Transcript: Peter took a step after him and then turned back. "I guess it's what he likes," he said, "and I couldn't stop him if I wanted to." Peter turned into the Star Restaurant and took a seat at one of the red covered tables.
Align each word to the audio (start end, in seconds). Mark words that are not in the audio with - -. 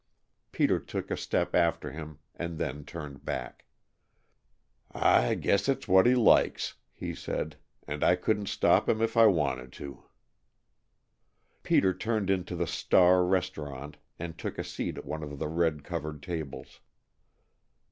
Peter 0.51 0.79
took 0.79 1.11
a 1.11 1.15
step 1.15 1.53
after 1.53 1.91
him 1.91 2.17
and 2.35 2.57
then 2.57 2.83
turned 2.83 3.23
back. 3.23 3.65
"I 4.91 5.35
guess 5.35 5.69
it's 5.69 5.87
what 5.87 6.07
he 6.07 6.15
likes," 6.15 6.73
he 6.91 7.13
said, 7.13 7.55
"and 7.87 8.03
I 8.03 8.15
couldn't 8.15 8.47
stop 8.47 8.89
him 8.89 8.99
if 8.99 9.15
I 9.15 9.27
wanted 9.27 9.71
to." 9.73 10.01
Peter 11.61 11.93
turned 11.93 12.31
into 12.31 12.55
the 12.55 12.65
Star 12.65 13.23
Restaurant 13.23 13.97
and 14.17 14.35
took 14.39 14.57
a 14.57 14.63
seat 14.63 14.97
at 14.97 15.05
one 15.05 15.21
of 15.21 15.37
the 15.37 15.47
red 15.47 15.83
covered 15.83 16.23
tables. 16.23 16.79